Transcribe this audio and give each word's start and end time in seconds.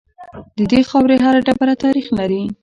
د 0.57 0.59
دې 0.71 0.81
خاورې 0.89 1.17
هر 1.25 1.35
ډبره 1.45 1.75
تاریخ 1.83 2.07
لري 2.19 2.41